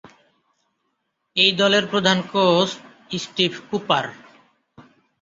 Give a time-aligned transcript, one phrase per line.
[1.35, 2.69] এই দলের প্রধান কোচ
[3.19, 4.05] স্টিভ কুপার।